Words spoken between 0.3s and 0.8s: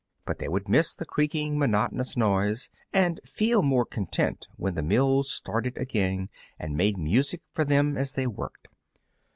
they would